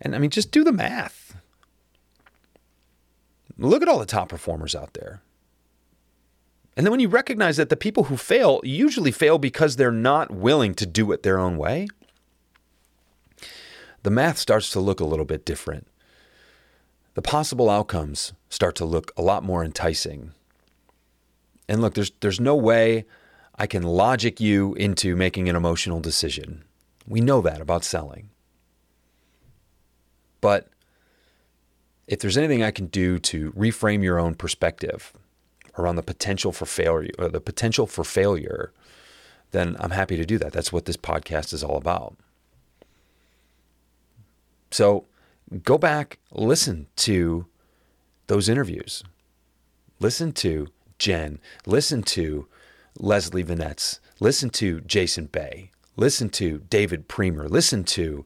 and 0.00 0.14
I 0.14 0.18
mean, 0.18 0.30
just 0.30 0.50
do 0.50 0.64
the 0.64 0.72
math. 0.72 1.36
Look 3.58 3.82
at 3.82 3.88
all 3.88 3.98
the 3.98 4.06
top 4.06 4.28
performers 4.30 4.74
out 4.74 4.94
there. 4.94 5.20
And 6.76 6.86
then 6.86 6.92
when 6.92 7.00
you 7.00 7.08
recognize 7.08 7.58
that 7.58 7.68
the 7.68 7.76
people 7.76 8.04
who 8.04 8.16
fail 8.16 8.60
usually 8.64 9.10
fail 9.10 9.38
because 9.38 9.76
they're 9.76 9.92
not 9.92 10.30
willing 10.30 10.74
to 10.76 10.86
do 10.86 11.12
it 11.12 11.22
their 11.22 11.38
own 11.38 11.58
way, 11.58 11.88
the 14.02 14.10
math 14.10 14.38
starts 14.38 14.70
to 14.70 14.80
look 14.80 15.00
a 15.00 15.04
little 15.04 15.26
bit 15.26 15.44
different. 15.44 15.86
The 17.14 17.22
possible 17.22 17.68
outcomes 17.68 18.32
start 18.48 18.76
to 18.76 18.84
look 18.84 19.12
a 19.16 19.22
lot 19.22 19.42
more 19.42 19.62
enticing. 19.62 20.32
And 21.68 21.82
look, 21.82 21.94
there's, 21.94 22.12
there's 22.20 22.40
no 22.40 22.56
way 22.56 23.04
I 23.56 23.66
can 23.66 23.82
logic 23.82 24.40
you 24.40 24.74
into 24.74 25.16
making 25.16 25.50
an 25.50 25.56
emotional 25.56 26.00
decision. 26.00 26.64
We 27.06 27.20
know 27.20 27.42
that 27.42 27.60
about 27.60 27.84
selling. 27.84 28.30
But 30.40 30.68
if 32.06 32.20
there's 32.20 32.36
anything 32.36 32.62
I 32.62 32.70
can 32.70 32.86
do 32.86 33.18
to 33.20 33.52
reframe 33.52 34.02
your 34.02 34.18
own 34.18 34.34
perspective 34.34 35.12
around 35.78 35.96
the 35.96 36.02
potential 36.02 36.52
for 36.52 36.66
failure, 36.66 37.12
the 37.16 37.40
potential 37.40 37.86
for 37.86 38.04
failure, 38.04 38.72
then 39.52 39.76
I'm 39.78 39.90
happy 39.90 40.16
to 40.16 40.24
do 40.24 40.38
that. 40.38 40.52
That's 40.52 40.72
what 40.72 40.84
this 40.84 40.96
podcast 40.96 41.52
is 41.52 41.62
all 41.62 41.76
about. 41.76 42.16
So 44.70 45.06
go 45.62 45.78
back, 45.78 46.18
listen 46.32 46.86
to 46.96 47.46
those 48.28 48.48
interviews. 48.48 49.02
Listen 49.98 50.32
to 50.32 50.68
Jen. 50.98 51.40
Listen 51.66 52.02
to 52.04 52.46
Leslie 52.98 53.44
Venetz. 53.44 53.98
Listen 54.20 54.50
to 54.50 54.80
Jason 54.82 55.26
Bay. 55.26 55.70
Listen 55.96 56.28
to 56.30 56.58
David 56.70 57.08
Priemer. 57.08 57.48
Listen 57.50 57.84
to 57.84 58.24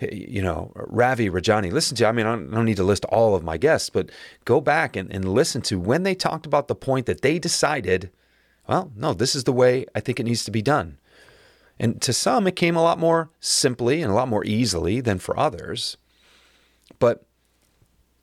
you 0.00 0.42
know, 0.42 0.72
Ravi 0.74 1.28
Rajani, 1.28 1.72
listen 1.72 1.96
to, 1.96 2.06
I 2.06 2.12
mean, 2.12 2.26
I 2.26 2.32
don't, 2.32 2.64
need 2.64 2.76
to 2.76 2.84
list 2.84 3.04
all 3.06 3.34
of 3.34 3.42
my 3.42 3.56
guests, 3.56 3.90
but 3.90 4.10
go 4.44 4.60
back 4.60 4.96
and, 4.96 5.12
and 5.12 5.32
listen 5.32 5.62
to 5.62 5.78
when 5.78 6.02
they 6.02 6.14
talked 6.14 6.46
about 6.46 6.68
the 6.68 6.74
point 6.74 7.06
that 7.06 7.22
they 7.22 7.38
decided, 7.38 8.10
well, 8.68 8.90
no, 8.96 9.12
this 9.14 9.34
is 9.34 9.44
the 9.44 9.52
way 9.52 9.86
I 9.94 10.00
think 10.00 10.20
it 10.20 10.24
needs 10.24 10.44
to 10.44 10.50
be 10.50 10.62
done. 10.62 10.98
And 11.78 12.00
to 12.02 12.12
some, 12.12 12.46
it 12.46 12.56
came 12.56 12.76
a 12.76 12.82
lot 12.82 12.98
more 12.98 13.30
simply 13.40 14.02
and 14.02 14.10
a 14.10 14.14
lot 14.14 14.28
more 14.28 14.44
easily 14.44 15.00
than 15.00 15.18
for 15.18 15.38
others. 15.38 15.96
But 16.98 17.24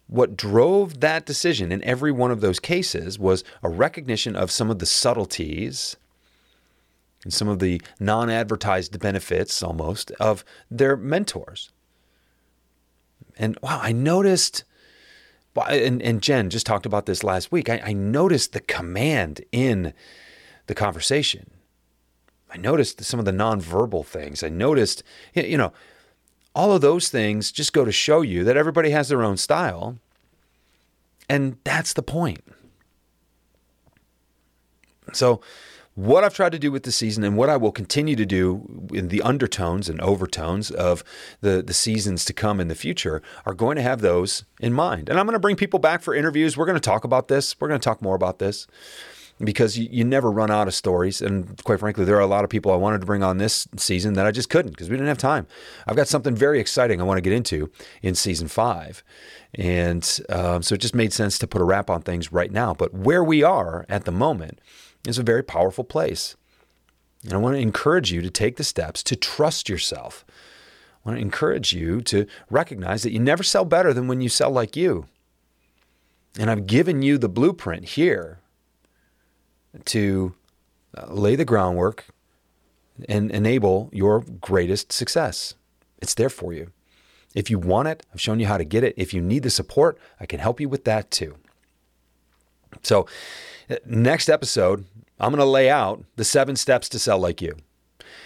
what 0.07 0.37
drove 0.37 0.99
that 1.01 1.25
decision 1.25 1.71
in 1.71 1.83
every 1.83 2.11
one 2.11 2.31
of 2.31 2.41
those 2.41 2.59
cases 2.59 3.19
was 3.19 3.43
a 3.61 3.69
recognition 3.69 4.35
of 4.35 4.51
some 4.51 4.69
of 4.69 4.79
the 4.79 4.85
subtleties 4.85 5.97
and 7.23 7.33
some 7.33 7.47
of 7.47 7.59
the 7.59 7.81
non 7.99 8.29
advertised 8.29 8.99
benefits 8.99 9.61
almost 9.63 10.11
of 10.11 10.45
their 10.69 10.95
mentors. 10.95 11.71
And 13.37 13.57
wow, 13.61 13.79
I 13.81 13.91
noticed, 13.91 14.63
and, 15.55 16.01
and 16.01 16.21
Jen 16.21 16.49
just 16.49 16.65
talked 16.65 16.85
about 16.85 17.05
this 17.05 17.23
last 17.23 17.51
week. 17.51 17.69
I, 17.69 17.81
I 17.85 17.93
noticed 17.93 18.53
the 18.53 18.59
command 18.59 19.41
in 19.51 19.93
the 20.67 20.75
conversation. 20.75 21.51
I 22.49 22.57
noticed 22.57 23.03
some 23.03 23.19
of 23.19 23.25
the 23.25 23.31
nonverbal 23.31 24.05
things. 24.05 24.41
I 24.41 24.49
noticed, 24.49 25.03
you 25.33 25.57
know, 25.57 25.73
all 26.55 26.73
of 26.73 26.81
those 26.81 27.09
things 27.09 27.51
just 27.51 27.73
go 27.73 27.85
to 27.85 27.91
show 27.91 28.21
you 28.21 28.43
that 28.43 28.57
everybody 28.57 28.89
has 28.89 29.09
their 29.09 29.23
own 29.23 29.37
style. 29.37 29.97
And 31.29 31.57
that's 31.63 31.93
the 31.93 32.01
point. 32.01 32.43
So, 35.13 35.41
what 35.97 36.23
I've 36.23 36.35
tried 36.35 36.51
to 36.51 36.59
do 36.59 36.71
with 36.71 36.83
the 36.83 36.91
season 36.91 37.23
and 37.23 37.35
what 37.35 37.49
I 37.49 37.57
will 37.57 37.71
continue 37.71 38.15
to 38.17 38.25
do 38.25 38.87
in 38.93 39.07
the 39.07 39.23
undertones 39.23 39.89
and 39.89 39.99
overtones 39.99 40.69
of 40.69 41.03
the, 41.41 41.63
the 41.63 41.73
seasons 41.73 42.23
to 42.25 42.33
come 42.33 42.59
in 42.59 42.67
the 42.67 42.75
future 42.75 43.23
are 43.47 43.55
going 43.55 43.77
to 43.77 43.81
have 43.81 44.01
those 44.01 44.45
in 44.59 44.73
mind. 44.73 45.09
And 45.09 45.19
I'm 45.19 45.25
going 45.25 45.33
to 45.33 45.39
bring 45.39 45.55
people 45.55 45.79
back 45.79 46.03
for 46.03 46.13
interviews. 46.13 46.55
We're 46.55 46.67
going 46.67 46.75
to 46.75 46.79
talk 46.79 47.03
about 47.03 47.29
this. 47.29 47.59
We're 47.59 47.67
going 47.67 47.79
to 47.79 47.83
talk 47.83 47.99
more 47.99 48.13
about 48.13 48.37
this 48.37 48.67
because 49.39 49.75
you, 49.75 49.87
you 49.89 50.03
never 50.03 50.29
run 50.29 50.51
out 50.51 50.67
of 50.67 50.75
stories. 50.75 51.19
And 51.19 51.63
quite 51.63 51.79
frankly, 51.79 52.05
there 52.05 52.17
are 52.17 52.21
a 52.21 52.27
lot 52.27 52.43
of 52.43 52.51
people 52.51 52.71
I 52.71 52.75
wanted 52.75 53.01
to 53.01 53.07
bring 53.07 53.23
on 53.23 53.39
this 53.39 53.67
season 53.77 54.13
that 54.13 54.27
I 54.27 54.31
just 54.31 54.51
couldn't 54.51 54.73
because 54.73 54.91
we 54.91 54.97
didn't 54.97 55.07
have 55.07 55.17
time. 55.17 55.47
I've 55.87 55.95
got 55.95 56.07
something 56.07 56.35
very 56.35 56.59
exciting 56.59 57.01
I 57.01 57.05
want 57.05 57.17
to 57.17 57.23
get 57.23 57.33
into 57.33 57.71
in 58.03 58.13
season 58.13 58.49
five. 58.49 59.03
And 59.55 60.19
um, 60.29 60.61
so 60.61 60.75
it 60.75 60.81
just 60.81 60.93
made 60.93 61.11
sense 61.11 61.39
to 61.39 61.47
put 61.47 61.59
a 61.59 61.65
wrap 61.65 61.89
on 61.89 62.03
things 62.03 62.31
right 62.31 62.51
now. 62.51 62.75
But 62.75 62.93
where 62.93 63.23
we 63.23 63.41
are 63.41 63.83
at 63.89 64.05
the 64.05 64.11
moment 64.11 64.59
is 65.07 65.17
a 65.17 65.23
very 65.23 65.43
powerful 65.43 65.83
place. 65.83 66.35
And 67.23 67.33
I 67.33 67.37
want 67.37 67.55
to 67.55 67.61
encourage 67.61 68.11
you 68.11 68.21
to 68.21 68.29
take 68.29 68.57
the 68.57 68.63
steps 68.63 69.03
to 69.03 69.15
trust 69.15 69.69
yourself. 69.69 70.25
I 71.05 71.09
want 71.09 71.17
to 71.17 71.21
encourage 71.21 71.73
you 71.73 72.01
to 72.01 72.27
recognize 72.49 73.03
that 73.03 73.11
you 73.11 73.19
never 73.19 73.43
sell 73.43 73.65
better 73.65 73.93
than 73.93 74.07
when 74.07 74.21
you 74.21 74.29
sell 74.29 74.51
like 74.51 74.75
you. 74.75 75.07
And 76.37 76.51
I've 76.51 76.67
given 76.67 77.01
you 77.01 77.17
the 77.17 77.29
blueprint 77.29 77.85
here 77.85 78.39
to 79.85 80.35
uh, 80.95 81.11
lay 81.11 81.35
the 81.35 81.45
groundwork 81.45 82.05
and 83.07 83.31
enable 83.31 83.89
your 83.91 84.21
greatest 84.21 84.91
success. 84.91 85.55
It's 85.99 86.13
there 86.13 86.29
for 86.29 86.53
you. 86.53 86.71
If 87.35 87.49
you 87.49 87.59
want 87.59 87.87
it, 87.87 88.05
I've 88.13 88.21
shown 88.21 88.39
you 88.39 88.47
how 88.47 88.57
to 88.57 88.63
get 88.63 88.83
it. 88.83 88.93
If 88.97 89.13
you 89.13 89.21
need 89.21 89.43
the 89.43 89.49
support, 89.49 89.97
I 90.19 90.25
can 90.25 90.39
help 90.39 90.59
you 90.59 90.69
with 90.69 90.85
that 90.85 91.11
too. 91.11 91.35
So, 92.83 93.07
next 93.85 94.29
episode, 94.29 94.85
I'm 95.19 95.31
going 95.31 95.39
to 95.39 95.45
lay 95.45 95.69
out 95.69 96.03
the 96.15 96.23
seven 96.23 96.55
steps 96.55 96.89
to 96.89 96.99
sell 96.99 97.19
like 97.19 97.41
you. 97.41 97.55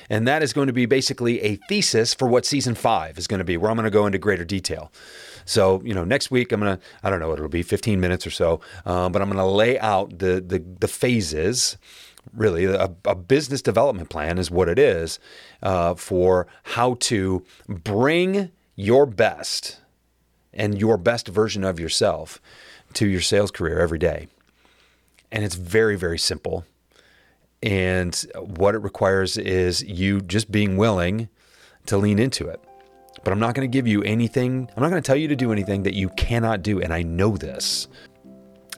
And 0.10 0.28
that 0.28 0.44
is 0.44 0.52
going 0.52 0.68
to 0.68 0.74
be 0.74 0.86
basically 0.86 1.42
a 1.42 1.56
thesis 1.70 2.14
for 2.14 2.28
what 2.28 2.46
season 2.46 2.76
five 2.76 3.18
is 3.18 3.28
going 3.28 3.40
to 3.40 3.46
be, 3.46 3.56
where 3.56 3.72
I'm 3.72 3.78
going 3.78 3.86
to 3.86 3.92
go 3.92 4.06
into 4.06 4.18
greater 4.18 4.44
detail. 4.44 4.92
So, 5.46 5.82
you 5.84 5.94
know, 5.94 6.04
next 6.04 6.32
week 6.32 6.52
I'm 6.52 6.60
gonna, 6.60 6.80
I 7.04 7.10
don't 7.10 7.20
know 7.20 7.30
what 7.30 7.40
it'll 7.40 7.50
be, 7.50 7.64
15 7.64 8.00
minutes 8.00 8.26
or 8.26 8.32
so, 8.32 8.62
uh, 8.86 9.10
but 9.10 9.22
I'm 9.22 9.30
gonna 9.30 9.48
lay 9.48 9.80
out 9.80 10.20
the 10.20 10.42
the, 10.42 10.64
the 10.80 10.88
phases. 10.88 11.78
Really, 12.34 12.66
a, 12.66 12.90
a, 13.06 13.16
business 13.16 13.64
development 13.64 14.10
plan 14.10 14.38
is 14.38 14.52
what 14.52 14.70
it 14.70 14.78
is 14.78 15.18
uh, 15.64 15.96
for 15.96 16.46
how 16.64 16.94
to 17.00 17.44
bring 17.68 18.52
your 18.76 19.08
best 19.08 19.80
and 20.54 20.80
your 20.80 20.98
best 20.98 21.28
version 21.28 21.64
of 21.64 21.80
yourself 21.80 22.40
to 22.94 23.08
your 23.08 23.22
sales 23.22 23.50
career 23.50 23.80
every 23.80 23.98
day. 23.98 24.28
And 25.32 25.44
it's 25.44 25.56
very, 25.56 25.96
very 25.96 26.20
simple. 26.20 26.66
And 27.64 28.16
what 28.36 28.76
it 28.76 28.80
requires 28.80 29.38
is 29.38 29.84
you 29.84 30.22
just 30.22 30.52
being 30.52 30.78
willing 30.78 31.30
to 31.86 31.98
lean 31.98 32.20
into 32.20 32.48
it. 32.48 32.60
But 33.24 33.34
I'm 33.34 33.40
not 33.40 33.54
going 33.56 33.70
to 33.70 33.72
give 33.72 33.88
you 33.88 34.02
anything, 34.04 34.70
I'm 34.76 34.82
not 34.82 34.90
going 34.90 35.02
to 35.02 35.06
tell 35.06 35.16
you 35.16 35.28
to 35.28 35.36
do 35.36 35.52
anything 35.52 35.84
that 35.84 35.94
you 35.94 36.10
cannot 36.10 36.64
do. 36.64 36.82
And 36.82 36.94
I 36.94 37.04
know 37.04 37.38
this. 37.38 37.88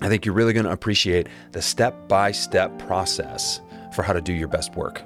I 0.01 0.09
think 0.09 0.25
you're 0.25 0.35
really 0.35 0.53
going 0.53 0.65
to 0.65 0.71
appreciate 0.71 1.27
the 1.51 1.61
step 1.61 2.07
by 2.07 2.31
step 2.31 2.77
process 2.79 3.61
for 3.93 4.01
how 4.01 4.11
to 4.11 4.21
do 4.21 4.33
your 4.33 4.47
best 4.47 4.75
work. 4.75 5.01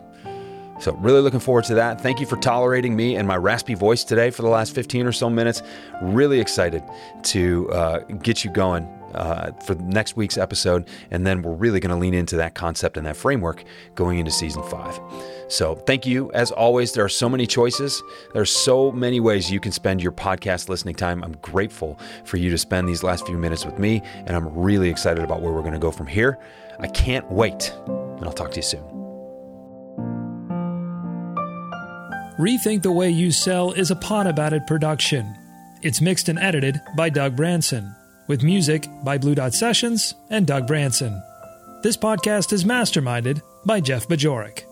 So, 0.80 0.93
really 0.95 1.21
looking 1.21 1.39
forward 1.39 1.65
to 1.65 1.76
that. 1.76 2.02
Thank 2.02 2.19
you 2.19 2.28
for 2.28 2.38
tolerating 2.38 2.95
me 2.95 3.15
and 3.15 3.28
my 3.28 3.36
raspy 3.36 3.74
voice 3.74 4.04
today 4.04 4.30
for 4.30 4.43
the 4.43 4.48
last 4.48 4.76
15 4.76 5.08
or 5.08 5.12
so 5.12 5.30
minutes. 5.30 5.63
Really 6.02 6.39
excited 6.39 6.84
to 7.24 7.69
uh, 7.71 8.00
get 8.21 8.43
you 8.45 8.52
going 8.52 8.88
uh, 9.13 9.52
for 9.65 9.76
next 9.76 10.15
week's 10.15 10.38
episode. 10.38 10.88
And 11.12 11.26
then 11.26 11.41
we're 11.41 11.54
really 11.54 11.80
going 11.80 11.93
to 11.93 12.00
lean 12.00 12.13
into 12.13 12.38
that 12.38 12.56
concept 12.56 12.98
and 12.98 13.06
that 13.06 13.17
framework 13.17 13.63
going 13.96 14.20
into 14.20 14.32
season 14.32 14.63
five. 14.63 15.00
So, 15.50 15.76
thank 15.76 16.06
you. 16.06 16.32
As 16.34 16.52
always, 16.52 16.91
there 16.91 17.06
are 17.06 17.10
so 17.10 17.30
many 17.30 17.48
choices. 17.48 18.02
There 18.34 18.41
are 18.41 18.46
so 18.46 18.91
many 18.91 19.20
ways 19.20 19.52
you 19.52 19.60
can 19.60 19.72
spend 19.72 20.02
your 20.04 20.12
podcast 20.12 20.67
listening 20.70 20.96
time. 20.96 21.24
I'm 21.24 21.38
grateful 21.41 22.00
for 22.26 22.38
you 22.38 22.50
to 22.50 22.58
spend 22.58 22.88
these 22.89 23.04
last 23.04 23.26
few 23.26 23.38
minutes 23.38 23.65
with 23.65 23.80
me, 23.80 24.02
and 24.26 24.32
I'm 24.32 24.54
really 24.54 24.89
excited 24.89 25.24
about 25.24 25.41
where 25.41 25.54
we're 25.54 25.62
going 25.62 25.74
to 25.74 25.80
go 25.80 25.91
from 25.91 26.08
here. 26.08 26.38
I 26.80 26.88
can't 26.88 27.30
wait, 27.32 27.74
and 27.88 28.26
I'll 28.26 28.34
talk 28.34 28.52
to 28.52 28.58
you 28.58 28.62
soon. 28.62 28.84
Rethink 32.38 32.84
the 32.84 32.91
Way 32.91 33.10
You 33.10 33.32
Sell 33.32 33.72
is 33.72 33.89
a 33.89 33.96
Pod 33.96 34.28
About 34.28 34.54
It 34.54 34.67
production. 34.67 35.36
It's 35.82 36.02
mixed 36.02 36.30
and 36.30 36.38
edited 36.38 36.80
by 36.96 37.10
Doug 37.10 37.36
Branson, 37.36 37.96
with 38.28 38.44
music 38.44 38.88
by 39.04 39.18
Blue 39.18 39.36
Dot 39.36 39.54
Sessions 39.54 40.16
and 40.30 40.46
Doug 40.46 40.68
Branson. 40.68 41.22
This 41.82 41.98
podcast 41.98 42.54
is 42.54 42.63
masterminded 42.63 43.42
by 43.66 43.80
Jeff 43.80 44.08
Bajorek. 44.08 44.63